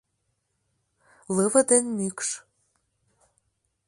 Лыве 1.35 1.61
ден 1.69 1.85
мӱкш. 1.97 2.29